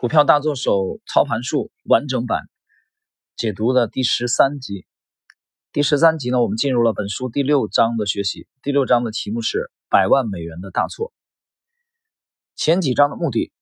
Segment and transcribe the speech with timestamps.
[0.00, 2.48] 股票大作手操盘术完整版
[3.34, 4.86] 解读的第十三集。
[5.72, 8.46] 第十三集呢，我们进入了本书第六章的学习。
[8.62, 11.12] 第六章的题目是“百万美元的大错”。
[12.54, 13.52] 前几章的目的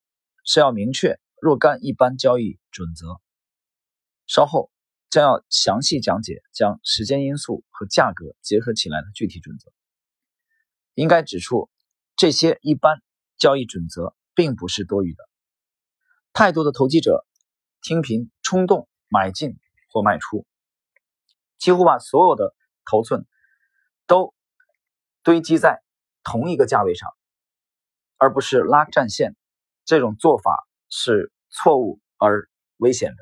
[0.44, 3.18] 是要明确若干一般交易准则，
[4.26, 4.70] 稍后
[5.08, 9.72] 将要详细讲解将时间因素和价格结合起来的具体准则。
[10.92, 11.70] 应该指出，
[12.14, 13.02] 这些一般
[13.38, 15.24] 交易准则并不是多余的。
[16.36, 17.24] 太多的投机者
[17.80, 19.58] 听凭冲动买进
[19.90, 20.46] 或卖出，
[21.56, 23.24] 几乎把所有的头寸
[24.06, 24.34] 都
[25.22, 25.82] 堆积在
[26.22, 27.08] 同一个价位上，
[28.18, 29.34] 而不是拉战线。
[29.86, 33.16] 这种做法是错误而危险的。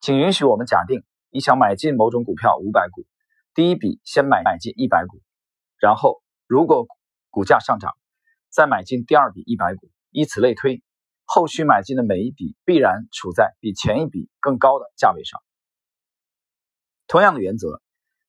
[0.00, 3.06] 请允许我们假定你想买进某种股票五百股，
[3.54, 5.22] 第一笔先买买进一百股，
[5.78, 6.88] 然后如果
[7.30, 7.92] 股价上涨，
[8.50, 10.82] 再买进第二笔一百股，以此类推。
[11.24, 15.40] 后续买进的每一笔必然处在比前一笔更高的价位上。
[17.06, 17.82] 同样的原则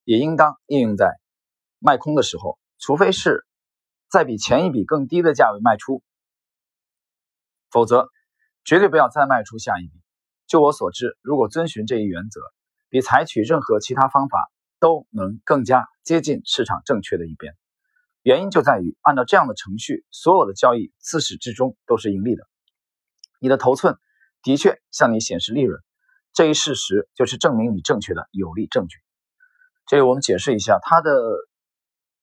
[0.04, 1.14] 也应当应用在
[1.80, 3.46] 卖空的时候，除非是
[4.10, 6.04] 在比前一笔更低的价位卖出，
[7.70, 8.10] 否则
[8.64, 10.02] 绝对不要再卖出下一笔。
[10.48, 12.40] 就我所知，如果遵循这一原则，
[12.90, 17.56] 比采取任何其他方法都能更加接近市场正确的一边。
[18.22, 22.48] 原因就在于，按照这样的程序，所有的交易自始至终都是盈利的。
[23.46, 23.96] 你的头寸
[24.42, 25.80] 的确向你显示利润，
[26.34, 28.98] 这一事实就是证明你正确的有力证据。
[29.86, 31.12] 这里我们解释一下，它的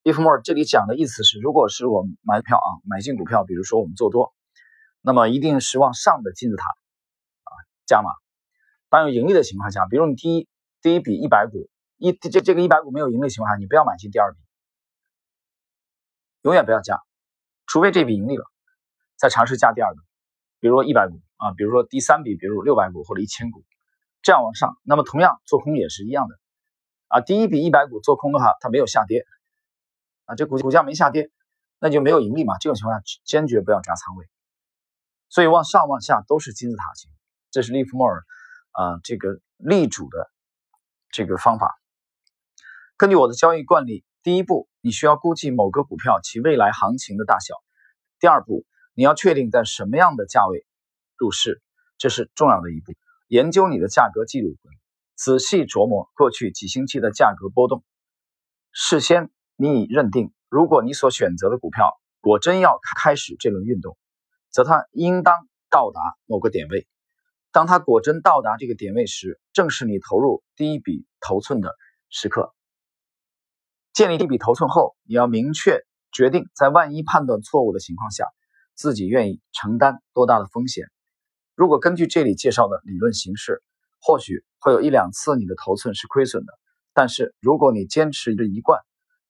[0.03, 4.34] if more 这里讲的意思是，如果是我们买票啊，买进股票，比如说我们做多，
[5.00, 7.50] 那么一定是往上的金字塔啊
[7.87, 8.11] 加码。
[8.89, 10.48] 当有盈利的情况下，比如你第一
[10.81, 14.41] 第一笔一百股，一这这个一百股没有盈利情况下，你不要买进第二笔，
[16.43, 16.98] 永远不要加，
[17.69, 18.45] 除非这笔盈利了，
[19.17, 20.03] 再尝试加第二个。
[20.63, 23.65] 比如说一百股啊，比如说第三笔，比如六百股或者一千股，
[24.23, 26.39] 这样往上，那么同样做空也是一样的
[27.09, 27.21] 啊。
[27.21, 29.27] 第一笔一百股做空的话，它没有下跌
[30.27, 31.33] 啊，这股股价没下跌，
[31.81, 32.59] 那就没有盈利嘛。
[32.61, 34.25] 这种情况下坚决不要加仓位。
[35.31, 37.11] 所以往上往下都是金字塔形，
[37.51, 38.22] 这是利弗莫尔
[38.71, 40.31] 啊这个力主的
[41.11, 41.77] 这个方法。
[42.97, 47.56] 根据我的交易惯例，第一步你需要估计某个股票其未来行情的大小，
[48.21, 48.65] 第二步。
[48.94, 50.66] 你要确定在什么样的价位
[51.16, 51.62] 入市，
[51.98, 52.92] 这是重要的一步。
[53.28, 54.56] 研究你的价格记录，
[55.14, 57.82] 仔细琢磨过去几星期的价格波动。
[58.72, 63.97] 事先你已认定，如果你所选择的股票果真要开始这轮运动，
[64.50, 66.86] 则它应当到达某个点位。
[67.53, 71.74] 当它果真到达这个点位时，正是你投入第一笔头寸的
[72.10, 72.54] 时刻。
[73.92, 75.80] 建立一笔头寸后，你要明确
[76.12, 78.26] 决定，在万一判断错误的情况下。
[78.82, 80.87] 自己愿意承担多大的风险？
[81.54, 83.62] 如果根据这里介绍的理论形式，
[84.00, 86.53] 或许会有一两次你的头寸是亏损的。
[86.92, 88.81] 但是如果你坚持着一贯，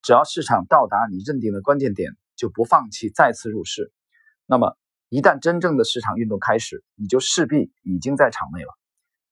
[0.01, 3.93] 只要市场到达你认定的关键点，就不放弃再次入市，
[4.47, 4.75] 那么
[5.11, 8.71] 一旦真正的市场运动开始，你就势必已经在场内了。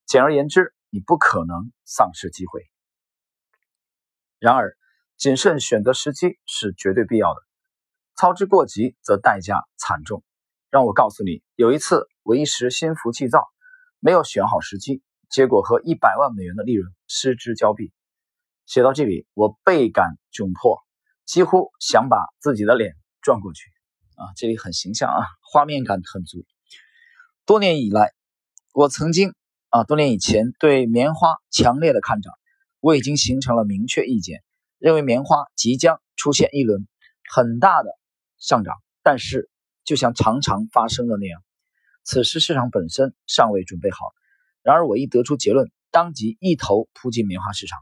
[0.05, 2.61] 简而言之，你不可能丧失机会。
[4.39, 4.77] 然而，
[5.17, 7.41] 谨慎选择时机是绝对必要的。
[8.21, 10.23] 操之过急，则代价惨重。
[10.69, 13.49] 让我告诉你，有一次我一时心浮气躁，
[13.99, 15.01] 没有选好时机，
[15.31, 17.95] 结果和一百万美元的利润失之交臂。
[18.67, 20.83] 写到这里，我倍感窘迫，
[21.25, 22.93] 几乎想把自己的脸
[23.23, 23.71] 转过去。
[24.17, 26.45] 啊，这里很形象啊，画面感很足。
[27.47, 28.13] 多年以来，
[28.75, 29.33] 我曾经
[29.71, 32.35] 啊，多年以前对棉花强烈的看涨，
[32.81, 34.43] 我已经形成了明确意见，
[34.77, 36.87] 认为棉花即将出现一轮
[37.35, 37.99] 很大的。
[38.41, 39.49] 上涨，但是
[39.85, 41.43] 就像常常发生的那样，
[42.03, 43.99] 此时市场本身尚未准备好。
[44.63, 47.79] 然而我一得出结论，当即一头扑进棉花市场。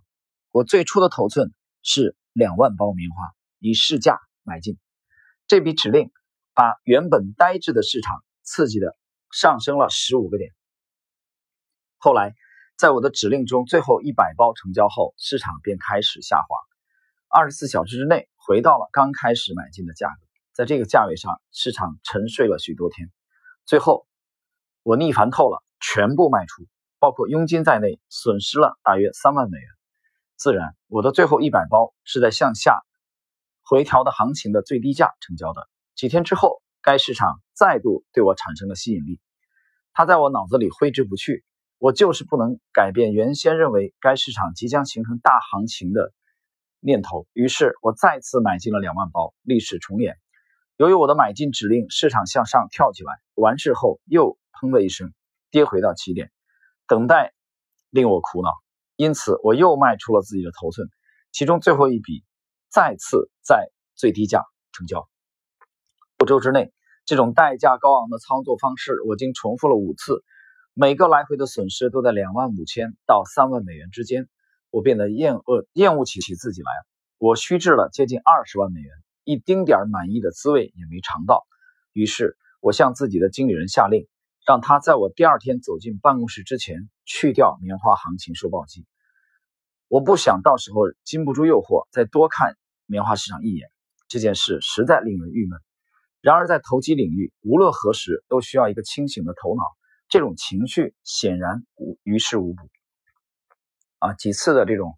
[0.50, 1.52] 我最初的头寸
[1.82, 3.16] 是两万包棉花，
[3.58, 4.78] 以市价买进。
[5.46, 6.10] 这笔指令
[6.54, 8.96] 把原本呆滞的市场刺激的
[9.30, 10.50] 上升了十五个点。
[11.98, 12.34] 后来，
[12.76, 16.56] 在我的指令中最后一百包成交后，市场便开始下滑，
[17.28, 20.27] 二十四小时之内回到了刚开始买进的价格。
[20.58, 23.12] 在这个价位上，市场沉睡了许多天，
[23.64, 24.08] 最后
[24.82, 26.66] 我逆反透了，全部卖出，
[26.98, 29.68] 包括佣金在内，损失了大约三万美元。
[30.34, 32.76] 自然，我的最后一百包是在向下
[33.62, 35.68] 回调的行情的最低价成交的。
[35.94, 39.20] 几天之后，该市场再度对我产生了吸引力，
[39.92, 41.44] 它在我脑子里挥之不去。
[41.78, 46.12] 我就是不能改变原先认为该市场即将形成大行情的
[46.80, 50.16] 念头，于是我再次买进了两万包，历史重演。
[50.78, 55.12] 由于我的买进指令，市场向上跳起来，完事后又砰的一声
[55.50, 56.30] 跌回到起点。
[56.86, 57.34] 等待
[57.90, 58.52] 令我苦恼，
[58.94, 60.88] 因此我又卖出了自己的头寸，
[61.32, 62.22] 其中最后一笔
[62.70, 65.08] 再次在最低价成交。
[66.22, 66.72] 五周之内，
[67.04, 70.22] 这种代价高昂的操作方式我经重复了五次，
[70.74, 74.28] 每个来回的损失都在两万五千到三万美元之间。
[74.70, 76.86] 我变得厌恶厌恶起起自己来了。
[77.18, 78.92] 我虚掷了接近二十万美元，
[79.28, 81.46] 一丁点儿满意的滋味也没尝到。
[81.92, 84.08] 于是，我向自己的经理人下令，
[84.46, 88.86] 让他在我第二天走进办公室之前去掉棉花行情收报机。
[89.86, 93.68] 我不想到时候禁不住诱惑再多看棉花市场一眼。
[94.06, 95.60] 这件事实在令人郁闷。
[96.22, 99.62] 然而，在投机领域，无论何时都需要一个清醒的头脑。
[100.08, 102.62] 这种情绪显然无于事无补。
[103.98, 104.96] 啊，几次的这种，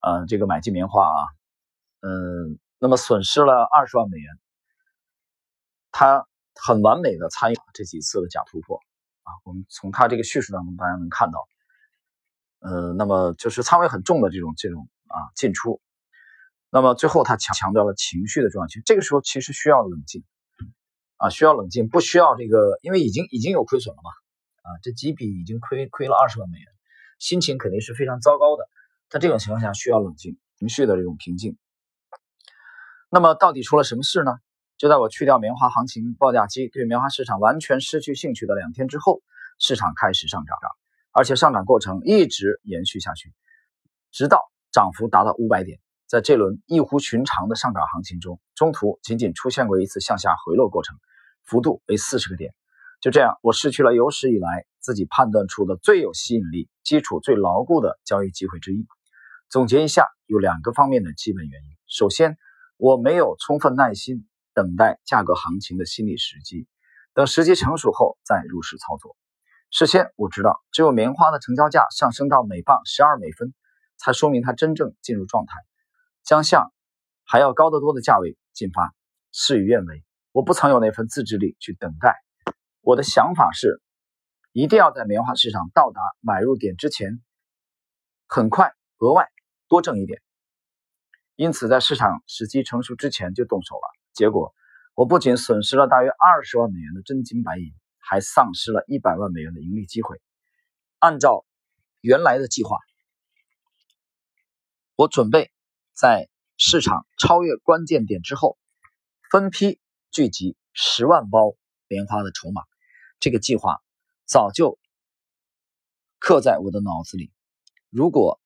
[0.00, 1.18] 呃，这个买进棉花啊，
[2.02, 4.38] 嗯，那么损失了二十万美元，
[5.90, 8.78] 他很完美的参与这几次的假突破
[9.24, 11.48] 啊，我们从他这个叙述当中大家能看到，
[12.60, 15.80] 呃，那么就是仓位很重的这种这种啊进出，
[16.70, 20.24] 那么最后他强强调了情绪的重要性，这个时候其实需要冷静
[21.16, 24.10] 啊，需要冷静，不需要这个，因为已经已经有亏损了嘛，
[24.62, 26.66] 啊，这几笔已经亏亏了二十万美元。
[27.18, 28.68] 心情肯定是非常糟糕的，
[29.08, 31.58] 在这种情况下需要冷静，情绪的这种平静。
[33.10, 34.32] 那么到底出了什么事呢？
[34.76, 39.22] 就在我去掉棉花行情报价机，对棉花市场完全失去兴趣的两天之后，
[39.58, 40.56] 市场开始上涨，
[41.10, 43.32] 而且上涨过程一直延续下去，
[44.12, 45.80] 直到涨幅达到五百点。
[46.06, 50.96] 在这轮异乎寻常的上涨行情中，中途仅仅出现过一次向下回落过程，
[51.44, 52.54] 幅度为四十个点。
[53.00, 58.86] 就这样，我失去了有史以来自己判断出的最有吸引力、基础最牢固的交易机会之一。
[59.48, 62.38] 总结一下，有两个方面的基本原因：首先，
[62.78, 66.68] 我没有充分耐心等待价格行情的心理时机，
[67.12, 69.16] 等时机成熟后再入市操作。
[69.70, 73.52] 事先我知道，只有棉花的成交价上升到每磅十二美分，
[73.96, 75.54] 才说明它真正进入状态，
[76.22, 76.72] 将向
[77.24, 78.94] 还要高得多的价位进发。
[79.32, 82.14] 事与愿违，我不曾有那份自制力去等待。
[82.80, 83.82] 我的想法是，
[84.52, 87.20] 一定要在棉花市场到达买入点之前，
[88.28, 89.28] 很快额外
[89.68, 90.22] 多挣一点。
[91.38, 93.82] 因此，在市场时机成熟之前就动手了。
[94.12, 94.52] 结果，
[94.96, 100.20] 我不仅损失了大约二十万美元的真金白银，还丧失了一百万美元的盈利机会。
[100.98, 101.46] 按照
[102.00, 102.76] 原来的计划，
[104.96, 105.52] 我准备
[105.92, 108.58] 在市场超越关键点之后，
[109.30, 109.78] 分批
[110.10, 111.54] 聚集十万包
[111.86, 112.62] 棉花的筹码。
[113.20, 113.80] 这个计划
[114.24, 114.76] 早就
[116.18, 117.30] 刻在我的脑子里，
[117.90, 118.40] 如果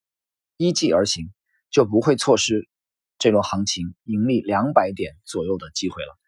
[0.59, 1.33] 依计而行，
[1.71, 2.69] 就不会错失
[3.23, 6.19] 这轮行情盈利两百点左右的机会了。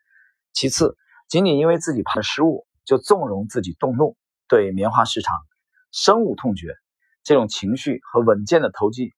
[0.52, 0.96] 其次，
[1.28, 5.36] 仅仅因为自己判失误，就纵容自己动怒，对棉花市场
[5.90, 6.76] 深恶痛绝，
[7.24, 9.12] 这种情绪和稳健的投机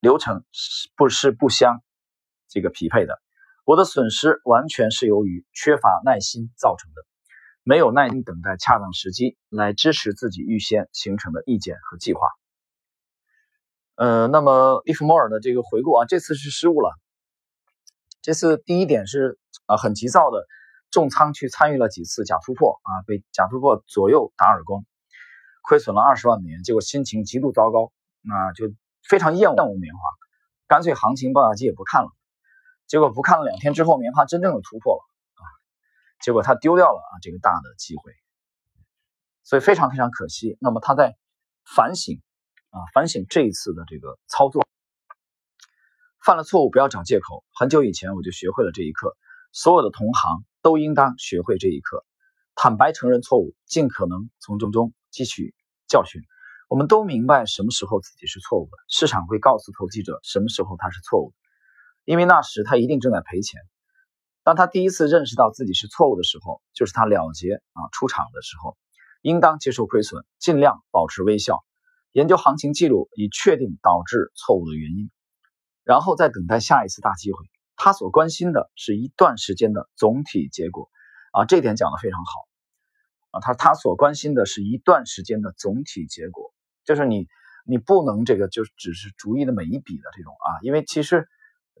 [0.00, 1.82] 流程是不是不相
[2.48, 3.20] 这个匹配的？
[3.66, 7.04] 我的损失完全是由于缺乏耐心造成的，
[7.64, 12.20] 没有耐心等待恰当时机来支持自己预先形成的意见和计划。
[13.96, 16.92] 呃，那么利弗莫尔的这个回顾啊，这次是失误了。
[18.22, 20.46] 这次第一点是啊，很急躁的
[20.90, 24.84] 重仓去参与了几次假突破啊，被假突破左右打耳光，
[25.62, 28.72] 亏损了二十万美元，结果心情极度糟糕，那就
[29.08, 30.00] 非常厌恶棉花，
[30.66, 32.10] 干脆行情报价机也不看了。
[32.86, 35.00] 结果不看了两天之后，棉花真正的突破了
[35.36, 35.42] 啊！
[36.20, 38.12] 结果他丢掉了啊这个大的机会，
[39.42, 40.58] 所以非常非常可惜。
[40.60, 41.16] 那么他在
[41.76, 42.20] 反省
[42.74, 44.66] 啊，反省这一次的这个操作，
[46.24, 47.44] 犯了错误不要找借口。
[47.54, 49.16] 很久以前我就学会了这一课，
[49.52, 52.04] 所有的同行都应当学会这一课，
[52.56, 55.54] 坦白承认错误，尽可能从中中汲取
[55.86, 56.20] 教训。
[56.68, 61.36] 我们都明白什么时候自己是错误的，市场会告诉投机者什么时候他是错误的。
[62.04, 63.60] 因为那时他一定正在赔钱。
[64.42, 68.76] 当他第一次认识到自己是错误的时候，就是他了结啊出场的时候，
[69.22, 71.64] 应当接受亏损，尽量保持微笑，
[72.14, 75.10] 研究行情记录以确定导致错误的原因，
[75.82, 77.44] 然后再等待下一次大机会。
[77.76, 80.88] 他所关心的是一段时间的总体结果
[81.32, 82.46] 啊，这点讲的非常好
[83.32, 83.40] 啊。
[83.40, 86.54] 他他所关心的是一段时间的总体结果，
[86.84, 87.26] 就是你
[87.66, 91.28] 你不能这个就只是逐一的每一笔的这种啊，因为其实。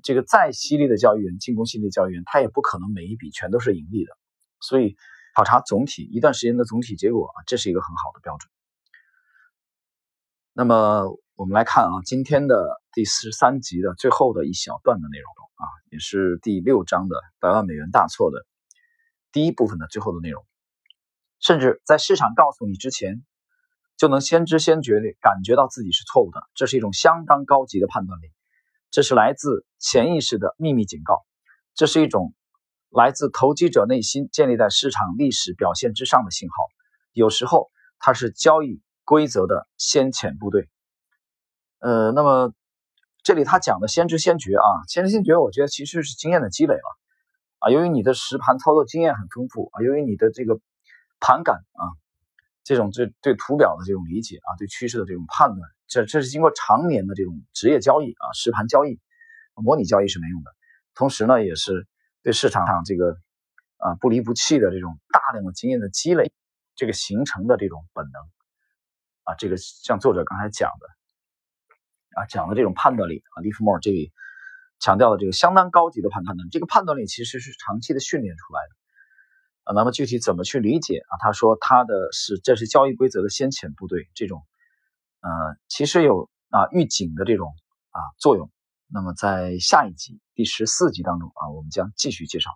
[0.02, 4.12] 这个再犀利的交易员，进攻犀利的交易员，他也不可能每一笔全都是盈利的。
[4.60, 4.96] 所以，
[5.34, 8.50] 考察总体一段时间的总体结果啊，这是一个很好的标准。
[10.56, 18.46] 那么，我们来看啊，今天的第四十三集的最后的一小段的内容啊，也是第六章的百万美元大错的
[19.32, 20.46] 第一部分的最后的内容。
[21.40, 23.24] 甚至在市场告诉你之前，
[23.96, 26.40] 就能先知先觉地感觉到自己是错误的。
[26.54, 28.30] 这是一种相当高级的判断力，
[28.92, 31.24] 这是来自潜意识的秘密警告，
[31.74, 32.32] 这是一种
[32.90, 36.54] 来自投机者内心建立在市场历史表现之上的信号。
[37.12, 40.68] 有时候，它是交易规则的先遣部队。
[41.78, 42.52] 呃，那么
[43.22, 46.98] 这里他讲的先知先觉啊，先知先觉，我觉得其实是经验的积累了
[47.58, 47.70] 啊。
[47.70, 50.58] 由于你的实盘操作经验很丰富啊，由于你的这个
[51.20, 51.84] 盘感啊，
[52.62, 58.98] 这种这对图表的这种理解啊，对趋势的这种判断，这这是经过常年的这种职业交易啊，实盘交易，
[59.54, 60.50] 模拟交易是没用的。
[60.94, 61.86] 同时呢，也是
[62.22, 63.16] 对市场上这个
[63.76, 66.32] 啊不离不弃的这种大量的经验的积累，
[66.76, 68.22] 这个形成的这种本能
[69.24, 70.86] 啊，这个像作者刚才讲的。
[72.16, 74.12] 啊，讲的这种判断力啊，利弗莫尔这里
[74.78, 78.76] 强调的这个相当高级的判断能力，这个判断力其实是长期的训练出来的
[79.64, 79.74] 啊。
[79.74, 81.18] 那么具体怎么去理解啊？
[81.18, 84.46] 他说他的是这是交易规则的先遣部队，这种
[85.22, 85.28] 呃
[85.66, 87.52] 其实有啊预警的这种
[87.90, 88.48] 啊作用。
[88.86, 92.52] 那么在下一集第十四集当中啊，我们将继续介绍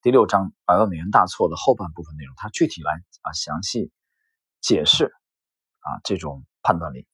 [0.00, 3.92] 第六章百万美元大错的后半部分内容，它具体来啊详细
[4.62, 5.12] 解释
[5.88, 7.06] 啊这种判断力。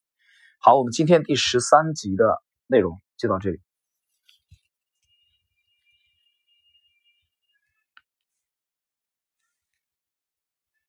[0.59, 3.61] 好，我们今天第十三集的内容就到这里。